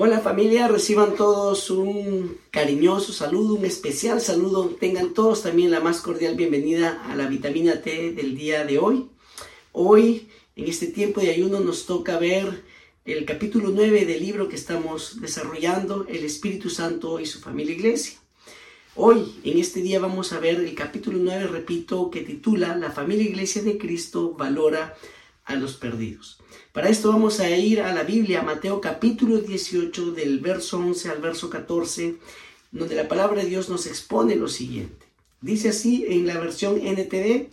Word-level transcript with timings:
Hola 0.00 0.20
familia, 0.20 0.68
reciban 0.68 1.16
todos 1.16 1.70
un 1.70 2.38
cariñoso 2.52 3.12
saludo, 3.12 3.54
un 3.54 3.64
especial 3.64 4.20
saludo. 4.20 4.66
Tengan 4.78 5.12
todos 5.12 5.42
también 5.42 5.72
la 5.72 5.80
más 5.80 6.00
cordial 6.00 6.36
bienvenida 6.36 7.02
a 7.10 7.16
la 7.16 7.26
vitamina 7.26 7.82
T 7.82 8.12
del 8.12 8.36
día 8.36 8.64
de 8.64 8.78
hoy. 8.78 9.08
Hoy, 9.72 10.28
en 10.54 10.68
este 10.68 10.86
tiempo 10.86 11.20
de 11.20 11.32
ayuno, 11.32 11.58
nos 11.58 11.84
toca 11.84 12.16
ver 12.16 12.62
el 13.04 13.24
capítulo 13.24 13.70
9 13.70 14.06
del 14.06 14.22
libro 14.22 14.48
que 14.48 14.54
estamos 14.54 15.20
desarrollando, 15.20 16.06
El 16.08 16.24
Espíritu 16.24 16.70
Santo 16.70 17.18
y 17.18 17.26
su 17.26 17.40
familia 17.40 17.74
iglesia. 17.74 18.20
Hoy, 18.94 19.34
en 19.42 19.58
este 19.58 19.82
día, 19.82 19.98
vamos 19.98 20.32
a 20.32 20.38
ver 20.38 20.60
el 20.60 20.76
capítulo 20.76 21.18
9, 21.20 21.48
repito, 21.48 22.08
que 22.08 22.20
titula 22.20 22.76
La 22.76 22.92
familia 22.92 23.24
iglesia 23.24 23.62
de 23.62 23.76
Cristo 23.78 24.32
valora 24.32 24.96
a 25.48 25.56
los 25.56 25.74
perdidos. 25.74 26.38
Para 26.72 26.90
esto 26.90 27.10
vamos 27.10 27.40
a 27.40 27.50
ir 27.50 27.80
a 27.80 27.92
la 27.92 28.04
Biblia, 28.04 28.42
Mateo 28.42 28.80
capítulo 28.80 29.38
18, 29.38 30.12
del 30.12 30.38
verso 30.38 30.78
11 30.78 31.08
al 31.08 31.20
verso 31.20 31.50
14, 31.50 32.16
donde 32.70 32.94
la 32.94 33.08
palabra 33.08 33.42
de 33.42 33.48
Dios 33.48 33.68
nos 33.68 33.86
expone 33.86 34.36
lo 34.36 34.48
siguiente. 34.48 35.06
Dice 35.40 35.70
así 35.70 36.04
en 36.08 36.26
la 36.26 36.38
versión 36.38 36.78
NTV, 36.78 37.48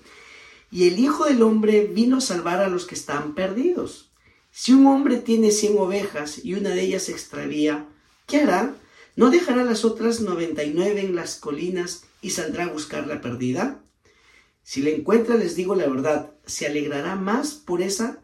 y 0.71 0.87
el 0.87 0.99
Hijo 0.99 1.25
del 1.25 1.41
Hombre 1.41 1.85
vino 1.85 2.17
a 2.17 2.21
salvar 2.21 2.59
a 2.59 2.67
los 2.67 2.85
que 2.85 2.95
están 2.95 3.33
perdidos. 3.33 4.09
Si 4.52 4.73
un 4.73 4.87
hombre 4.87 5.17
tiene 5.17 5.52
cien 5.52 5.77
ovejas 5.77 6.43
y 6.43 6.53
una 6.55 6.69
de 6.69 6.81
ellas 6.81 7.03
se 7.03 7.13
extravía, 7.13 7.87
¿qué 8.27 8.41
hará? 8.41 8.75
¿No 9.15 9.30
dejará 9.30 9.63
las 9.63 9.85
otras 9.85 10.19
noventa 10.19 10.63
y 10.63 10.73
nueve 10.73 10.99
en 10.99 11.15
las 11.15 11.35
colinas 11.35 12.03
y 12.21 12.31
saldrá 12.31 12.65
a 12.65 12.73
buscar 12.73 13.07
la 13.07 13.21
perdida? 13.21 13.80
Si 14.66 14.81
la 14.81 14.89
encuentra, 14.89 15.38
les 15.38 15.55
digo 15.55 15.75
la 15.75 15.88
verdad, 15.88 16.33
se 16.47 16.66
alegrará 16.66 17.16
más 17.16 17.53
por 17.53 17.83
esa 17.83 18.23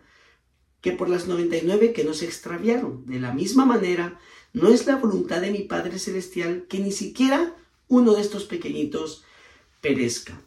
que 0.81 0.91
por 0.91 1.07
las 1.07 1.27
99 1.27 1.93
que 1.93 2.03
no 2.03 2.15
se 2.15 2.25
extraviaron. 2.25 3.05
De 3.05 3.19
la 3.19 3.31
misma 3.31 3.63
manera, 3.63 4.19
no 4.51 4.69
es 4.69 4.87
la 4.87 4.95
voluntad 4.95 5.39
de 5.39 5.51
mi 5.51 5.59
Padre 5.59 5.99
Celestial 5.99 6.65
que 6.67 6.79
ni 6.79 6.91
siquiera 6.91 7.55
uno 7.87 8.15
de 8.15 8.21
estos 8.21 8.45
pequeñitos 8.45 9.23
perezca. 9.81 10.41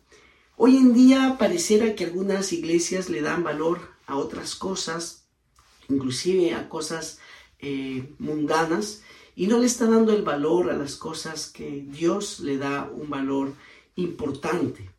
Hoy 0.57 0.79
en 0.79 0.95
día 0.95 1.37
pareciera 1.39 1.95
que 1.95 2.07
algunas 2.07 2.53
iglesias 2.53 3.09
le 3.09 3.23
dan 3.23 3.45
valor 3.45 3.79
a 4.09 4.17
otras 4.17 4.57
cosas, 4.57 5.29
inclusive 5.89 6.55
a 6.55 6.69
cosas 6.69 7.21
eh, 7.61 8.13
mundanas, 8.19 9.05
y 9.37 9.47
no 9.47 9.61
le 9.61 9.67
está 9.67 9.87
dando 9.87 10.13
el 10.13 10.23
valor 10.23 10.71
a 10.71 10.77
las 10.77 10.97
cosas 10.97 11.47
que 11.47 11.85
Dios 11.89 12.41
le 12.41 12.59
da 12.59 12.91
un 12.93 13.09
valor 13.11 13.53
importante, 13.95 14.91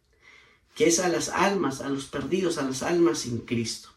que 0.75 0.87
es 0.87 0.99
a 0.99 1.09
las 1.09 1.29
almas, 1.29 1.81
a 1.81 1.89
los 1.89 2.05
perdidos, 2.05 2.59
a 2.59 2.63
las 2.63 2.83
almas 2.83 3.19
sin 3.19 3.39
Cristo 3.39 3.95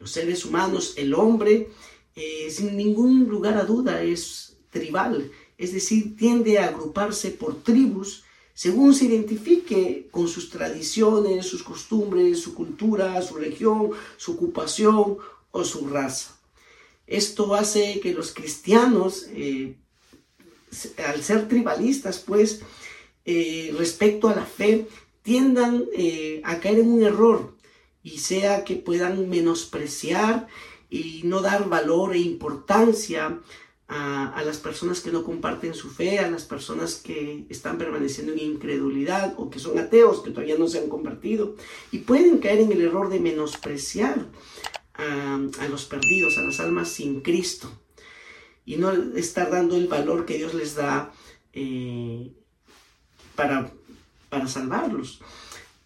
los 0.00 0.10
seres 0.10 0.44
humanos, 0.44 0.94
el 0.96 1.14
hombre, 1.14 1.68
eh, 2.16 2.50
sin 2.50 2.76
ningún 2.76 3.28
lugar 3.28 3.56
a 3.58 3.64
duda, 3.64 4.02
es 4.02 4.56
tribal, 4.70 5.30
es 5.58 5.72
decir, 5.72 6.16
tiende 6.16 6.58
a 6.58 6.68
agruparse 6.68 7.30
por 7.30 7.62
tribus 7.62 8.24
según 8.54 8.94
se 8.94 9.06
identifique 9.06 10.08
con 10.10 10.28
sus 10.28 10.50
tradiciones, 10.50 11.46
sus 11.46 11.62
costumbres, 11.62 12.40
su 12.40 12.54
cultura, 12.54 13.20
su 13.22 13.36
región, 13.36 13.90
su 14.18 14.32
ocupación 14.32 15.16
o 15.50 15.64
su 15.64 15.86
raza. 15.86 16.36
Esto 17.06 17.54
hace 17.54 18.00
que 18.00 18.12
los 18.12 18.32
cristianos, 18.32 19.26
eh, 19.30 19.76
al 21.06 21.22
ser 21.22 21.48
tribalistas, 21.48 22.18
pues, 22.18 22.60
eh, 23.24 23.74
respecto 23.78 24.28
a 24.28 24.34
la 24.34 24.44
fe, 24.44 24.86
tiendan 25.22 25.84
a 26.44 26.60
caer 26.60 26.80
en 26.80 26.90
un 26.92 27.02
error 27.02 27.56
y 28.02 28.18
sea 28.18 28.64
que 28.64 28.76
puedan 28.76 29.28
menospreciar 29.28 30.48
y 30.88 31.22
no 31.24 31.40
dar 31.40 31.68
valor 31.68 32.14
e 32.14 32.18
importancia 32.18 33.40
a, 33.90 34.42
las 34.44 34.58
personas 34.58 35.00
que 35.00 35.10
no 35.10 35.24
comparten 35.24 35.74
su 35.74 35.90
fe, 35.90 36.20
a 36.20 36.30
las 36.30 36.44
personas 36.44 36.94
que 36.94 37.44
están 37.48 37.76
permaneciendo 37.76 38.32
en 38.32 38.38
incredulidad 38.38 39.34
o 39.36 39.50
que 39.50 39.58
son 39.58 39.78
ateos, 39.78 40.22
que 40.22 40.30
todavía 40.30 40.56
no 40.56 40.68
se 40.68 40.78
han 40.78 40.88
convertido, 40.88 41.56
y 41.90 41.98
pueden 41.98 42.38
caer 42.38 42.60
en 42.60 42.72
el 42.72 42.82
error 42.82 43.10
de 43.10 43.18
menospreciar 43.18 44.26
a, 44.94 45.68
los 45.68 45.86
perdidos, 45.86 46.38
a 46.38 46.42
las 46.42 46.60
almas 46.60 46.88
sin 46.88 47.20
Cristo, 47.20 47.68
y 48.64 48.76
no 48.76 48.92
estar 49.16 49.50
dando 49.50 49.76
el 49.76 49.88
valor 49.88 50.24
que 50.24 50.36
Dios 50.36 50.54
les 50.54 50.76
da 50.76 51.12
eh, 51.52 52.30
para, 53.34 53.72
para 54.30 54.48
salvarlos. 54.48 55.20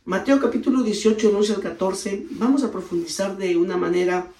Mateo 0.04 0.38
capítulo 0.38 0.82
18, 0.82 1.36
11 1.36 1.54
al 1.54 1.60
14, 1.62 2.26
vamos 2.32 2.62
a 2.62 2.70
profundizar 2.70 3.36
de 3.36 3.56
una 3.56 3.76
manera 3.76 4.30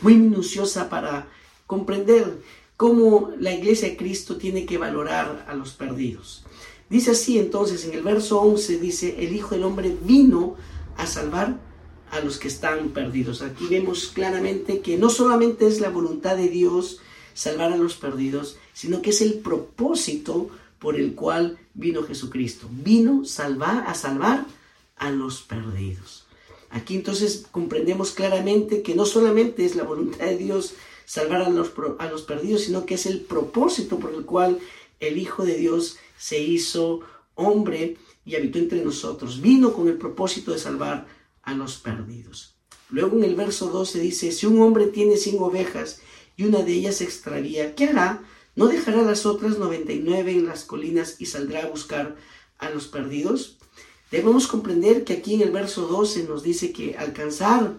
muy 0.00 0.14
minuciosa 0.14 0.88
para 0.88 1.26
comprender 1.66 2.38
cómo 2.76 3.32
la 3.38 3.52
iglesia 3.52 3.88
de 3.88 3.96
Cristo 3.96 4.36
tiene 4.36 4.64
que 4.64 4.78
valorar 4.78 5.44
a 5.48 5.54
los 5.54 5.72
perdidos. 5.72 6.44
Dice 6.88 7.10
así 7.10 7.38
entonces 7.38 7.84
en 7.84 7.94
el 7.94 8.02
verso 8.02 8.40
11, 8.40 8.78
dice, 8.78 9.16
el 9.18 9.34
Hijo 9.34 9.54
del 9.54 9.64
Hombre 9.64 9.96
vino 10.02 10.56
a 10.96 11.06
salvar 11.06 11.58
a 12.12 12.20
los 12.20 12.38
que 12.38 12.48
están 12.48 12.90
perdidos. 12.90 13.42
Aquí 13.42 13.66
vemos 13.66 14.12
claramente 14.14 14.80
que 14.80 14.98
no 14.98 15.08
solamente 15.08 15.66
es 15.66 15.80
la 15.80 15.88
voluntad 15.88 16.36
de 16.36 16.48
Dios 16.48 17.00
salvar 17.34 17.72
a 17.72 17.76
los 17.76 17.94
perdidos, 17.94 18.58
sino 18.72 19.00
que 19.02 19.10
es 19.10 19.22
el 19.22 19.34
propósito 19.34 20.50
por 20.82 20.96
el 20.96 21.14
cual 21.14 21.58
vino 21.74 22.02
Jesucristo. 22.02 22.68
Vino 22.68 23.24
salvar, 23.24 23.84
a 23.86 23.94
salvar 23.94 24.44
a 24.96 25.10
los 25.12 25.42
perdidos. 25.42 26.26
Aquí 26.70 26.96
entonces 26.96 27.46
comprendemos 27.52 28.10
claramente 28.10 28.82
que 28.82 28.96
no 28.96 29.06
solamente 29.06 29.64
es 29.64 29.76
la 29.76 29.84
voluntad 29.84 30.26
de 30.26 30.38
Dios 30.38 30.74
salvar 31.04 31.42
a 31.42 31.50
los, 31.50 31.72
a 32.00 32.06
los 32.10 32.22
perdidos, 32.22 32.62
sino 32.62 32.84
que 32.84 32.94
es 32.94 33.06
el 33.06 33.20
propósito 33.20 34.00
por 34.00 34.12
el 34.12 34.24
cual 34.24 34.58
el 34.98 35.18
Hijo 35.18 35.44
de 35.44 35.54
Dios 35.54 35.98
se 36.18 36.40
hizo 36.40 37.00
hombre 37.36 37.96
y 38.24 38.34
habitó 38.34 38.58
entre 38.58 38.84
nosotros. 38.84 39.40
Vino 39.40 39.72
con 39.74 39.86
el 39.86 39.98
propósito 39.98 40.50
de 40.50 40.58
salvar 40.58 41.06
a 41.42 41.54
los 41.54 41.76
perdidos. 41.76 42.56
Luego 42.90 43.16
en 43.18 43.24
el 43.24 43.36
verso 43.36 43.68
12 43.68 44.00
dice, 44.00 44.32
si 44.32 44.46
un 44.46 44.60
hombre 44.60 44.88
tiene 44.88 45.16
cinco 45.16 45.46
ovejas 45.46 46.00
y 46.36 46.42
una 46.42 46.62
de 46.62 46.72
ellas 46.72 46.96
se 46.96 47.04
extravía, 47.04 47.76
¿qué 47.76 47.84
hará? 47.84 48.24
¿No 48.54 48.66
dejará 48.66 49.02
las 49.02 49.24
otras 49.24 49.58
99 49.58 50.32
en 50.32 50.46
las 50.46 50.64
colinas 50.64 51.16
y 51.18 51.26
saldrá 51.26 51.62
a 51.62 51.68
buscar 51.68 52.16
a 52.58 52.70
los 52.70 52.86
perdidos? 52.86 53.58
Debemos 54.10 54.46
comprender 54.46 55.04
que 55.04 55.14
aquí 55.14 55.34
en 55.34 55.40
el 55.42 55.50
verso 55.50 55.86
12 55.86 56.24
nos 56.24 56.42
dice 56.42 56.70
que 56.70 56.96
alcanzar 56.98 57.78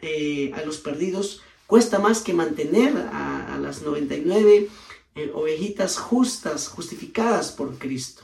eh, 0.00 0.52
a 0.54 0.64
los 0.64 0.78
perdidos 0.78 1.42
cuesta 1.68 2.00
más 2.00 2.20
que 2.20 2.34
mantener 2.34 2.96
a, 3.12 3.58
las 3.60 3.82
99 3.82 4.68
eh, 5.14 5.32
ovejitas 5.34 5.98
justas, 5.98 6.66
justificadas 6.66 7.52
por 7.52 7.78
Cristo. 7.78 8.22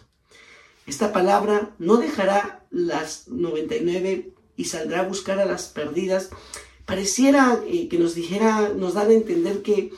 Esta 0.87 1.12
palabra 1.12 1.75
no 1.78 1.97
dejará 1.97 2.65
las 2.71 3.28
99 3.28 4.31
y 4.56 4.65
saldrá 4.65 5.00
a 5.00 5.09
buscar 5.09 5.38
a 5.38 5.44
las 5.44 5.69
perdidas. 5.69 6.31
Pareciera 6.87 7.60
eh, 7.66 7.88
que 7.88 7.99
nos 7.99 8.15
dijera, 8.15 8.71
nos 8.71 8.94
da 8.94 9.03
a 9.03 9.12
entender 9.12 9.62
que 9.62 9.93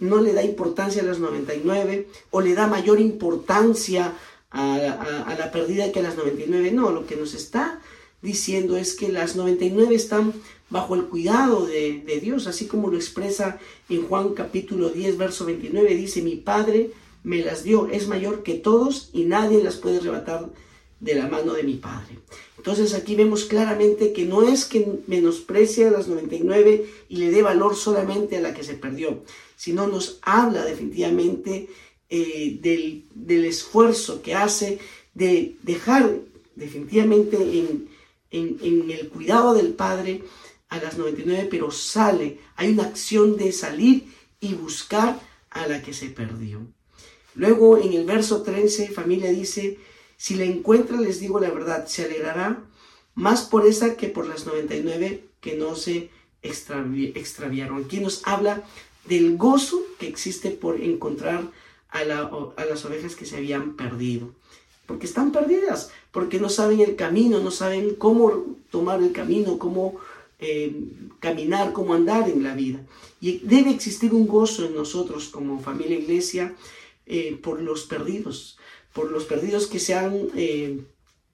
no 0.00 0.20
le 0.20 0.32
da 0.32 0.42
importancia 0.42 1.02
a 1.02 1.04
las 1.04 1.18
99 1.18 2.08
o 2.30 2.40
le 2.40 2.54
da 2.54 2.66
mayor 2.66 3.00
importancia 3.00 4.14
a, 4.50 5.36
la 5.38 5.52
perdida 5.52 5.92
que 5.92 6.00
a 6.00 6.02
las 6.02 6.16
99. 6.16 6.72
No, 6.72 6.90
lo 6.90 7.06
que 7.06 7.16
nos 7.16 7.34
está 7.34 7.80
diciendo 8.22 8.76
es 8.76 8.94
que 8.94 9.08
las 9.10 9.36
99 9.36 9.94
están 9.94 10.32
bajo 10.68 10.94
el 10.94 11.04
cuidado 11.04 11.66
de, 11.66 12.02
de, 12.06 12.20
Dios, 12.20 12.46
así 12.46 12.66
como 12.66 12.90
lo 12.90 12.96
expresa 12.96 13.58
en 13.88 14.06
Juan 14.06 14.34
capítulo 14.34 14.90
10, 14.90 15.18
verso 15.18 15.44
29, 15.44 15.94
dice, 15.94 16.22
mi 16.22 16.36
Padre 16.36 16.90
me 17.22 17.42
las 17.42 17.64
dio, 17.64 17.88
es 17.88 18.08
mayor 18.08 18.42
que 18.42 18.54
todos 18.54 19.10
y 19.12 19.24
nadie 19.24 19.62
las 19.62 19.76
puede 19.76 19.98
arrebatar 19.98 20.48
de 21.00 21.14
la 21.14 21.26
mano 21.26 21.54
de 21.54 21.62
mi 21.62 21.74
Padre. 21.74 22.18
Entonces 22.56 22.92
aquí 22.92 23.16
vemos 23.16 23.44
claramente 23.44 24.12
que 24.12 24.26
no 24.26 24.42
es 24.42 24.66
que 24.66 25.00
menosprecie 25.06 25.88
a 25.88 25.90
las 25.90 26.08
99 26.08 26.86
y 27.08 27.16
le 27.16 27.30
dé 27.30 27.42
valor 27.42 27.74
solamente 27.74 28.36
a 28.36 28.40
la 28.42 28.52
que 28.52 28.62
se 28.62 28.74
perdió, 28.74 29.22
sino 29.56 29.86
nos 29.86 30.18
habla 30.22 30.64
definitivamente 30.64 31.70
eh, 32.10 32.58
del, 32.60 33.44
esfuerzo 33.44 34.20
que 34.20 34.34
hace 34.34 34.78
de 35.14 35.56
dejar 35.62 36.20
definitivamente 36.54 37.36
en, 37.36 37.88
en, 38.30 38.90
el 38.90 39.08
cuidado 39.08 39.54
del 39.54 39.72
Padre 39.72 40.22
a 40.68 40.78
las 40.78 40.98
99, 40.98 41.48
pero 41.50 41.70
sale, 41.70 42.38
hay 42.56 42.72
una 42.72 42.84
acción 42.84 43.36
de 43.36 43.52
salir 43.52 44.04
y 44.40 44.54
buscar 44.54 45.18
a 45.50 45.66
la 45.66 45.82
que 45.82 45.94
se 45.94 46.10
perdió. 46.10 46.66
Luego 47.34 47.78
en 47.78 47.92
el 47.92 48.04
verso 48.04 48.42
13, 48.42 48.88
familia 48.88 49.30
dice, 49.30 49.78
si 50.20 50.34
la 50.34 50.44
encuentra, 50.44 51.00
les 51.00 51.18
digo 51.18 51.40
la 51.40 51.48
verdad, 51.48 51.86
se 51.86 52.04
alegrará 52.04 52.62
más 53.14 53.44
por 53.44 53.66
esa 53.66 53.96
que 53.96 54.08
por 54.08 54.26
las 54.26 54.44
99 54.44 55.24
que 55.40 55.56
no 55.56 55.74
se 55.76 56.10
extraviaron. 56.42 57.82
Aquí 57.82 58.00
nos 58.00 58.20
habla 58.26 58.62
del 59.06 59.38
gozo 59.38 59.80
que 59.98 60.08
existe 60.08 60.50
por 60.50 60.78
encontrar 60.78 61.44
a, 61.88 62.04
las 62.04 62.84
ovejas 62.84 63.16
que 63.16 63.24
se 63.24 63.38
habían 63.38 63.76
perdido. 63.76 64.34
Porque 64.84 65.06
están 65.06 65.32
perdidas, 65.32 65.90
porque 66.12 66.38
no 66.38 66.50
saben 66.50 66.80
el 66.80 66.96
camino, 66.96 67.40
no 67.40 67.50
saben 67.50 67.94
cómo 67.94 68.58
tomar 68.70 69.02
el 69.02 69.12
camino, 69.12 69.58
cómo 69.58 70.00
eh, 70.38 70.84
caminar, 71.20 71.72
cómo 71.72 71.94
andar 71.94 72.28
en 72.28 72.42
la 72.42 72.54
vida. 72.54 72.80
Y 73.22 73.38
debe 73.38 73.70
existir 73.70 74.12
un 74.12 74.26
gozo 74.26 74.66
en 74.66 74.74
nosotros 74.74 75.30
como 75.30 75.62
familia 75.62 75.98
iglesia 75.98 76.54
eh, 77.06 77.40
por 77.42 77.62
los 77.62 77.86
perdidos, 77.86 78.58
por 78.92 79.10
los 79.10 79.24
perdidos 79.24 79.66
que, 79.66 79.78
se 79.78 79.94
han, 79.94 80.28
eh, 80.36 80.80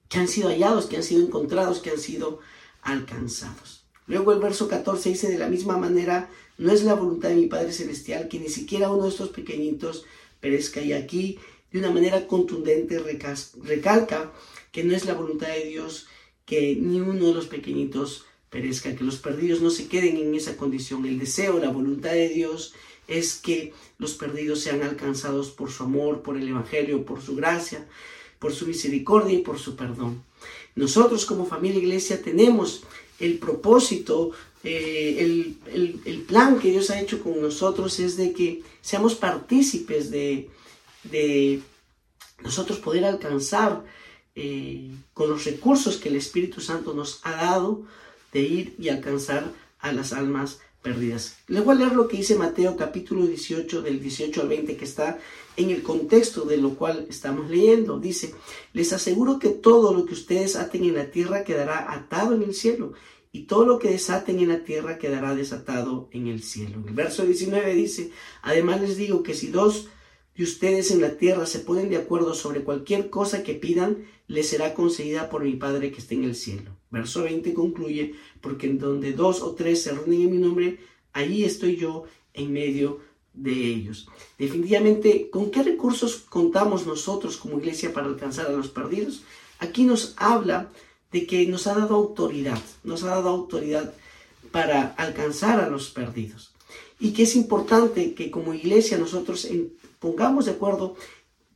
que 0.09 0.19
han 0.19 0.27
sido 0.27 0.49
hallados, 0.49 0.85
que 0.85 0.97
han 0.97 1.03
sido 1.03 1.23
encontrados, 1.23 1.79
que 1.79 1.91
han 1.91 1.99
sido 1.99 2.39
alcanzados. 2.81 3.83
Luego 4.05 4.31
el 4.31 4.39
verso 4.39 4.67
14 4.67 5.09
dice, 5.09 5.29
de 5.29 5.37
la 5.37 5.49
misma 5.49 5.77
manera, 5.77 6.29
no 6.57 6.71
es 6.71 6.83
la 6.83 6.93
voluntad 6.93 7.29
de 7.29 7.35
mi 7.35 7.47
Padre 7.47 7.73
Celestial 7.73 8.27
que 8.27 8.39
ni 8.39 8.49
siquiera 8.49 8.89
uno 8.89 9.03
de 9.03 9.09
estos 9.09 9.29
pequeñitos 9.29 10.05
perezca. 10.39 10.81
Y 10.81 10.93
aquí, 10.93 11.39
de 11.71 11.79
una 11.79 11.91
manera 11.91 12.27
contundente, 12.27 12.99
recalca 12.99 14.31
que 14.71 14.83
no 14.83 14.95
es 14.95 15.05
la 15.05 15.13
voluntad 15.13 15.47
de 15.47 15.65
Dios 15.65 16.07
que 16.45 16.77
ni 16.79 17.01
uno 17.01 17.27
de 17.27 17.33
los 17.33 17.47
pequeñitos 17.47 18.25
perezca, 18.49 18.95
que 18.95 19.03
los 19.03 19.17
perdidos 19.17 19.61
no 19.61 19.69
se 19.69 19.87
queden 19.87 20.15
en 20.15 20.33
esa 20.33 20.55
condición. 20.55 21.05
El 21.05 21.19
deseo, 21.19 21.59
la 21.59 21.69
voluntad 21.69 22.11
de 22.11 22.29
Dios 22.29 22.73
es 23.07 23.35
que 23.35 23.73
los 23.97 24.13
perdidos 24.13 24.61
sean 24.61 24.83
alcanzados 24.83 25.49
por 25.49 25.71
su 25.71 25.83
amor, 25.83 26.21
por 26.21 26.37
el 26.37 26.47
Evangelio, 26.47 27.05
por 27.05 27.21
su 27.21 27.35
gracia, 27.35 27.87
por 28.39 28.53
su 28.53 28.67
misericordia 28.67 29.37
y 29.37 29.41
por 29.41 29.59
su 29.59 29.75
perdón. 29.75 30.23
Nosotros 30.75 31.25
como 31.25 31.45
familia 31.45 31.79
iglesia 31.79 32.21
tenemos 32.21 32.83
el 33.19 33.39
propósito, 33.39 34.31
eh, 34.63 35.55
el, 35.73 36.21
plan 36.27 36.59
que 36.59 36.71
Dios 36.71 36.89
ha 36.89 36.99
hecho 36.99 37.23
con 37.23 37.41
nosotros 37.41 37.99
es 37.99 38.17
de 38.17 38.33
que 38.33 38.61
seamos 38.81 39.15
partícipes 39.15 40.11
de, 40.11 40.49
nosotros 42.43 42.77
poder 42.79 43.05
alcanzar 43.05 43.83
eh, 44.35 44.91
con 45.13 45.29
los 45.29 45.45
recursos 45.45 45.97
que 45.97 46.09
el 46.09 46.15
Espíritu 46.15 46.61
Santo 46.61 46.93
nos 46.93 47.21
ha 47.23 47.31
dado 47.31 47.83
de 48.33 48.41
ir 48.41 48.75
y 48.77 48.89
alcanzar 48.89 49.51
a 49.79 49.91
las 49.91 50.13
almas 50.13 50.59
perdidas. 50.87 51.37
Les 51.47 51.63
voy 51.63 51.75
a 51.75 51.79
leer 51.79 51.93
lo 51.93 52.07
que 52.07 52.17
dice 52.17 52.35
Mateo 52.35 52.77
capítulo 52.77 53.25
18 53.25 53.81
del 53.81 53.99
18 53.99 54.41
al 54.41 54.47
20 54.47 54.77
que 54.77 54.85
está 54.85 55.19
en 55.57 55.69
el 55.69 55.83
contexto 55.83 56.45
de 56.45 56.55
lo 56.55 56.75
cual 56.75 57.07
estamos 57.09 57.49
leyendo. 57.49 57.99
Dice, 57.99 58.33
les 58.71 58.93
aseguro 58.93 59.37
que 59.37 59.49
todo 59.49 59.93
lo 59.93 60.05
que 60.05 60.13
ustedes 60.13 60.55
aten 60.55 60.85
en 60.85 60.95
la 60.95 61.11
tierra 61.11 61.43
quedará 61.43 61.91
atado 61.91 62.33
en 62.35 62.43
el 62.43 62.53
cielo 62.53 62.93
y 63.33 63.43
todo 63.43 63.65
lo 63.65 63.79
que 63.79 63.89
desaten 63.89 64.39
en 64.39 64.47
la 64.47 64.63
tierra 64.63 64.97
quedará 64.97 65.35
desatado 65.35 66.07
en 66.11 66.27
el 66.27 66.41
cielo. 66.41 66.81
el 66.87 66.93
verso 66.93 67.25
19 67.25 67.73
dice, 67.73 68.11
además 68.41 68.79
les 68.79 68.95
digo 68.95 69.23
que 69.23 69.33
si 69.33 69.47
dos 69.47 69.89
de 70.37 70.43
ustedes 70.43 70.91
en 70.91 71.01
la 71.01 71.17
tierra 71.17 71.45
se 71.45 71.59
ponen 71.59 71.89
de 71.89 71.97
acuerdo 71.97 72.33
sobre 72.33 72.63
cualquier 72.63 73.09
cosa 73.09 73.43
que 73.43 73.55
pidan, 73.55 74.05
les 74.27 74.47
será 74.47 74.73
concedida 74.73 75.27
por 75.27 75.43
mi 75.43 75.57
Padre 75.57 75.91
que 75.91 75.99
está 75.99 76.13
en 76.13 76.23
el 76.23 76.35
cielo. 76.35 76.76
Verso 76.89 77.23
20 77.23 77.53
concluye, 77.53 78.15
porque 78.41 78.67
en 78.67 78.79
donde 78.79 79.13
dos 79.13 79.41
o 79.41 79.53
tres 79.53 79.83
se 79.83 79.91
reúnen 79.91 80.21
en 80.21 80.31
mi 80.31 80.37
nombre, 80.37 80.79
allí 81.13 81.43
estoy 81.43 81.75
yo 81.75 82.05
en 82.33 82.53
medio 82.53 82.99
de 83.33 83.51
ellos. 83.51 84.07
Definitivamente, 84.37 85.29
¿con 85.29 85.51
qué 85.51 85.63
recursos 85.63 86.17
contamos 86.17 86.85
nosotros 86.85 87.37
como 87.37 87.59
iglesia 87.59 87.93
para 87.93 88.07
alcanzar 88.07 88.47
a 88.47 88.51
los 88.51 88.69
perdidos? 88.69 89.23
Aquí 89.59 89.83
nos 89.83 90.13
habla 90.17 90.71
de 91.11 91.25
que 91.25 91.45
nos 91.47 91.67
ha 91.67 91.75
dado 91.75 91.95
autoridad, 91.95 92.59
nos 92.83 93.03
ha 93.03 93.07
dado 93.07 93.29
autoridad 93.29 93.93
para 94.51 94.87
alcanzar 94.97 95.59
a 95.59 95.69
los 95.69 95.89
perdidos. 95.89 96.51
Y 96.99 97.13
que 97.13 97.23
es 97.23 97.35
importante 97.35 98.13
que 98.13 98.31
como 98.31 98.53
iglesia 98.53 98.97
nosotros 98.97 99.47
pongamos 99.99 100.45
de 100.45 100.51
acuerdo, 100.51 100.95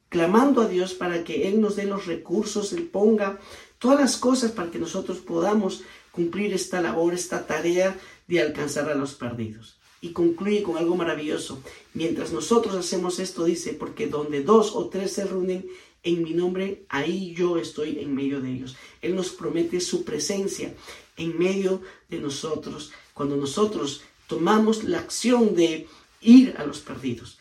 clamando 0.09 0.61
a 0.61 0.67
Dios 0.67 0.93
para 0.93 1.23
que 1.23 1.47
Él 1.47 1.61
nos 1.61 1.77
dé 1.77 1.85
los 1.85 2.05
recursos, 2.05 2.73
Él 2.73 2.83
ponga 2.83 3.39
todas 3.81 3.99
las 3.99 4.17
cosas 4.17 4.51
para 4.51 4.69
que 4.69 4.77
nosotros 4.77 5.17
podamos 5.17 5.81
cumplir 6.11 6.53
esta 6.53 6.79
labor, 6.81 7.15
esta 7.15 7.47
tarea 7.47 7.99
de 8.27 8.39
alcanzar 8.39 8.87
a 8.89 8.95
los 8.95 9.15
perdidos. 9.15 9.75
Y 10.01 10.11
concluye 10.11 10.61
con 10.61 10.77
algo 10.77 10.95
maravilloso. 10.95 11.61
Mientras 11.95 12.31
nosotros 12.31 12.75
hacemos 12.75 13.17
esto, 13.17 13.43
dice, 13.43 13.73
porque 13.73 14.05
donde 14.05 14.43
dos 14.43 14.75
o 14.75 14.87
tres 14.87 15.13
se 15.13 15.25
reúnen 15.25 15.67
en 16.03 16.23
mi 16.23 16.33
nombre, 16.33 16.85
ahí 16.89 17.33
yo 17.33 17.57
estoy 17.57 17.99
en 17.99 18.13
medio 18.13 18.39
de 18.39 18.51
ellos. 18.51 18.75
Él 19.01 19.15
nos 19.15 19.31
promete 19.31 19.81
su 19.81 20.03
presencia 20.03 20.75
en 21.17 21.37
medio 21.39 21.81
de 22.07 22.19
nosotros 22.19 22.91
cuando 23.15 23.35
nosotros 23.35 24.01
tomamos 24.27 24.83
la 24.83 24.99
acción 24.99 25.55
de 25.55 25.87
ir 26.21 26.53
a 26.57 26.65
los 26.65 26.79
perdidos. 26.81 27.39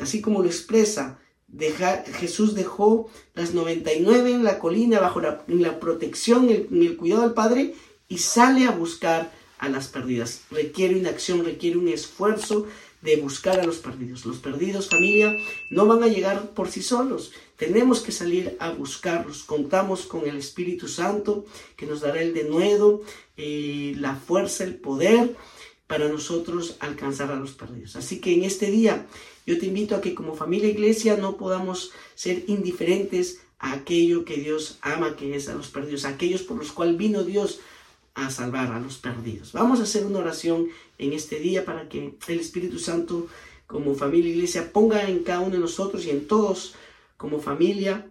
Así 0.00 0.20
como 0.20 0.42
lo 0.42 0.48
expresa, 0.48 1.20
Jesús 2.18 2.54
dejó 2.54 3.10
las 3.34 3.52
99 3.52 4.32
en 4.32 4.44
la 4.44 4.58
colina 4.58 5.00
bajo 5.00 5.20
la, 5.20 5.80
protección, 5.80 6.48
en 6.48 6.82
el 6.82 6.96
cuidado 6.96 7.22
del 7.22 7.34
Padre 7.34 7.74
y 8.08 8.18
sale 8.18 8.66
a 8.66 8.70
buscar 8.70 9.32
a 9.58 9.68
las 9.68 9.88
perdidas. 9.88 10.42
Requiere 10.50 10.98
una 10.98 11.10
acción, 11.10 11.44
requiere 11.44 11.78
un 11.78 11.88
esfuerzo 11.88 12.66
de 13.02 13.16
buscar 13.16 13.60
a 13.60 13.64
los 13.64 13.78
perdidos. 13.78 14.24
Los 14.24 14.38
perdidos, 14.38 14.88
familia, 14.88 15.32
no 15.70 15.86
van 15.86 16.02
a 16.02 16.08
llegar 16.08 16.50
por 16.50 16.70
sí 16.70 16.82
solos. 16.82 17.32
Tenemos 17.56 18.00
que 18.00 18.12
salir 18.12 18.56
a 18.60 18.70
buscarlos. 18.70 19.42
Contamos 19.42 20.06
con 20.06 20.26
el 20.28 20.36
Espíritu 20.36 20.88
Santo 20.88 21.44
que 21.76 21.86
nos 21.86 22.00
dará 22.00 22.22
el 22.22 22.32
denuedo, 22.32 23.02
eh, 23.36 23.94
la 23.98 24.16
fuerza, 24.16 24.64
el 24.64 24.76
poder 24.76 25.36
para 25.92 26.08
nosotros 26.08 26.76
alcanzar 26.80 27.30
a 27.30 27.36
los 27.36 27.50
perdidos. 27.52 27.96
Así 27.96 28.18
que 28.18 28.32
en 28.32 28.44
este 28.44 28.70
día 28.70 29.06
yo 29.44 29.58
te 29.58 29.66
invito 29.66 29.94
a 29.94 30.00
que 30.00 30.14
como 30.14 30.34
familia 30.34 30.70
iglesia 30.70 31.18
no 31.18 31.36
podamos 31.36 31.92
ser 32.14 32.44
indiferentes 32.46 33.42
a 33.58 33.74
aquello 33.74 34.24
que 34.24 34.38
Dios 34.38 34.78
ama, 34.80 35.16
que 35.16 35.36
es 35.36 35.50
a 35.50 35.54
los 35.54 35.68
perdidos, 35.68 36.06
aquellos 36.06 36.44
por 36.44 36.56
los 36.56 36.72
cuales 36.72 36.96
vino 36.96 37.24
Dios 37.24 37.60
a 38.14 38.30
salvar 38.30 38.72
a 38.72 38.80
los 38.80 38.96
perdidos. 38.96 39.52
Vamos 39.52 39.80
a 39.80 39.82
hacer 39.82 40.06
una 40.06 40.20
oración 40.20 40.68
en 40.96 41.12
este 41.12 41.38
día 41.38 41.66
para 41.66 41.90
que 41.90 42.16
el 42.26 42.40
Espíritu 42.40 42.78
Santo 42.78 43.26
como 43.66 43.94
familia 43.94 44.32
iglesia 44.32 44.72
ponga 44.72 45.06
en 45.10 45.22
cada 45.22 45.40
uno 45.40 45.56
de 45.56 45.58
nosotros 45.58 46.06
y 46.06 46.10
en 46.10 46.26
todos 46.26 46.74
como 47.18 47.38
familia 47.38 48.08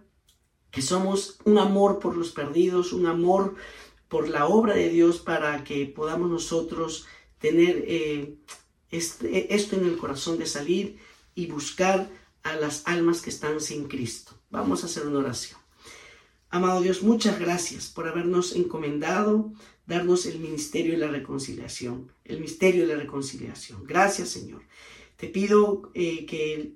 que 0.70 0.82
somos 0.82 1.40
un 1.44 1.58
amor 1.58 1.98
por 1.98 2.16
los 2.16 2.30
perdidos, 2.30 2.92
un 2.92 3.06
amor 3.06 3.56
por 4.08 4.28
la 4.28 4.46
obra 4.46 4.74
de 4.74 4.88
Dios 4.88 5.18
para 5.18 5.64
que 5.64 5.86
podamos 5.86 6.30
nosotros 6.30 7.08
tener 7.42 7.84
eh, 7.86 8.34
este, 8.90 9.54
esto 9.54 9.76
en 9.76 9.84
el 9.84 9.98
corazón 9.98 10.38
de 10.38 10.46
salir 10.46 10.98
y 11.34 11.46
buscar 11.46 12.08
a 12.42 12.56
las 12.56 12.86
almas 12.86 13.20
que 13.20 13.30
están 13.30 13.60
sin 13.60 13.88
Cristo. 13.88 14.32
Vamos 14.50 14.82
a 14.82 14.86
hacer 14.86 15.06
una 15.06 15.18
oración. 15.18 15.60
Amado 16.48 16.80
Dios, 16.80 17.02
muchas 17.02 17.38
gracias 17.40 17.88
por 17.88 18.08
habernos 18.08 18.54
encomendado 18.54 19.52
darnos 19.86 20.26
el 20.26 20.38
ministerio 20.38 20.92
de 20.92 20.98
la 20.98 21.08
reconciliación, 21.08 22.12
el 22.24 22.40
misterio 22.40 22.86
de 22.86 22.94
la 22.94 23.00
reconciliación. 23.00 23.84
Gracias, 23.84 24.28
Señor. 24.28 24.62
Te 25.16 25.28
pido 25.28 25.90
eh, 25.94 26.24
que 26.26 26.74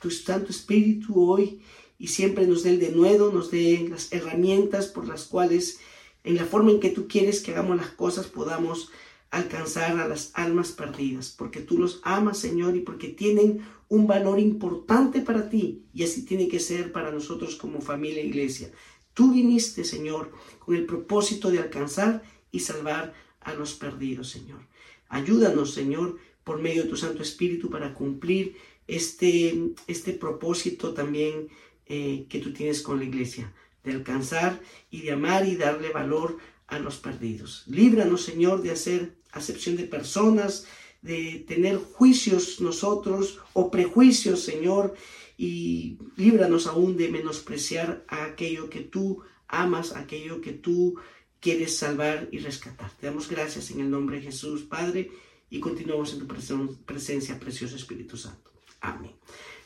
tu 0.00 0.10
Santo 0.10 0.50
Espíritu 0.50 1.28
hoy 1.28 1.62
y 1.98 2.08
siempre 2.08 2.46
nos 2.46 2.62
dé 2.62 2.70
el 2.70 2.80
denuedo, 2.80 3.32
nos 3.32 3.50
dé 3.50 3.86
las 3.88 4.12
herramientas 4.12 4.86
por 4.86 5.08
las 5.08 5.24
cuales, 5.24 5.80
en 6.22 6.36
la 6.36 6.44
forma 6.44 6.70
en 6.70 6.80
que 6.80 6.90
tú 6.90 7.08
quieres 7.08 7.40
que 7.40 7.52
hagamos 7.52 7.76
las 7.76 7.90
cosas, 7.90 8.26
podamos 8.26 8.90
alcanzar 9.36 9.98
a 9.98 10.08
las 10.08 10.30
almas 10.34 10.72
perdidas, 10.72 11.34
porque 11.36 11.60
tú 11.60 11.78
los 11.78 12.00
amas, 12.04 12.38
Señor, 12.38 12.76
y 12.76 12.80
porque 12.80 13.08
tienen 13.08 13.60
un 13.88 14.06
valor 14.06 14.38
importante 14.38 15.20
para 15.20 15.48
ti, 15.50 15.82
y 15.92 16.04
así 16.04 16.24
tiene 16.24 16.48
que 16.48 16.60
ser 16.60 16.92
para 16.92 17.10
nosotros 17.10 17.56
como 17.56 17.80
familia 17.80 18.22
e 18.22 18.26
iglesia. 18.26 18.70
Tú 19.12 19.32
viniste, 19.32 19.84
Señor, 19.84 20.32
con 20.58 20.74
el 20.74 20.86
propósito 20.86 21.50
de 21.50 21.58
alcanzar 21.58 22.22
y 22.50 22.60
salvar 22.60 23.14
a 23.40 23.54
los 23.54 23.74
perdidos, 23.74 24.30
Señor. 24.30 24.60
Ayúdanos, 25.08 25.74
Señor, 25.74 26.18
por 26.44 26.60
medio 26.60 26.84
de 26.84 26.88
tu 26.88 26.96
Santo 26.96 27.22
Espíritu 27.22 27.70
para 27.70 27.94
cumplir 27.94 28.56
este, 28.86 29.72
este 29.86 30.12
propósito 30.12 30.94
también 30.94 31.48
eh, 31.86 32.26
que 32.28 32.38
tú 32.38 32.52
tienes 32.52 32.82
con 32.82 32.98
la 32.98 33.04
iglesia, 33.04 33.52
de 33.82 33.92
alcanzar 33.92 34.60
y 34.90 35.02
de 35.02 35.12
amar 35.12 35.46
y 35.46 35.56
darle 35.56 35.90
valor 35.90 36.38
a 36.66 36.78
los 36.78 36.96
perdidos. 36.96 37.64
Líbranos, 37.66 38.22
Señor, 38.22 38.62
de 38.62 38.70
hacer 38.70 39.16
acepción 39.32 39.76
de 39.76 39.84
personas, 39.84 40.66
de 41.02 41.44
tener 41.46 41.76
juicios 41.76 42.60
nosotros 42.60 43.40
o 43.52 43.70
prejuicios, 43.70 44.40
Señor, 44.40 44.94
y 45.36 45.98
líbranos 46.16 46.66
aún 46.66 46.96
de 46.96 47.10
menospreciar 47.10 48.04
a 48.08 48.24
aquello 48.24 48.70
que 48.70 48.80
tú 48.80 49.22
amas, 49.48 49.94
aquello 49.94 50.40
que 50.40 50.52
tú 50.52 50.96
quieres 51.40 51.76
salvar 51.76 52.28
y 52.32 52.38
rescatar. 52.38 52.90
Te 52.92 53.06
damos 53.06 53.28
gracias 53.28 53.70
en 53.70 53.80
el 53.80 53.90
nombre 53.90 54.16
de 54.16 54.22
Jesús, 54.22 54.62
Padre, 54.62 55.10
y 55.50 55.60
continuamos 55.60 56.12
en 56.14 56.20
tu 56.20 56.26
presencia, 56.26 57.38
precioso 57.38 57.76
Espíritu 57.76 58.16
Santo. 58.16 58.50
Amén. 58.80 59.14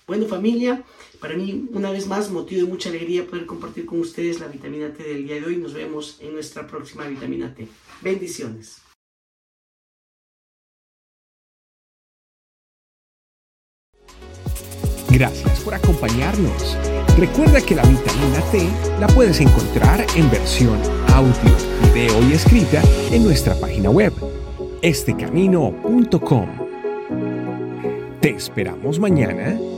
Bueno 0.09 0.27
familia, 0.27 0.83
para 1.21 1.37
mí 1.37 1.69
una 1.75 1.91
vez 1.91 2.07
más 2.07 2.31
motivo 2.31 2.63
de 2.63 2.73
mucha 2.73 2.89
alegría 2.89 3.27
poder 3.27 3.45
compartir 3.45 3.85
con 3.85 4.01
ustedes 4.01 4.41
la 4.41 4.49
vitamina 4.49 4.91
T 4.91 5.03
del 5.03 5.27
día 5.27 5.35
de 5.35 5.45
hoy. 5.45 5.57
Nos 5.59 5.75
vemos 5.75 6.17
en 6.21 6.33
nuestra 6.33 6.67
próxima 6.67 7.07
vitamina 7.07 7.55
T. 7.55 7.69
Bendiciones. 8.01 8.79
Gracias 15.11 15.61
por 15.61 15.75
acompañarnos. 15.75 16.79
Recuerda 17.19 17.61
que 17.61 17.75
la 17.75 17.83
vitamina 17.83 18.41
T 18.51 18.67
la 18.99 19.09
puedes 19.09 19.43
encontrar 19.43 20.07
en 20.17 20.31
versión 20.31 20.81
audio, 21.09 21.55
video 21.93 22.31
y 22.31 22.33
escrita 22.33 22.83
en 23.13 23.25
nuestra 23.25 23.55
página 23.61 23.91
web, 23.91 24.15
estecamino.com. 24.81 26.49
Te 28.23 28.31
esperamos 28.31 28.99
mañana 28.99 29.59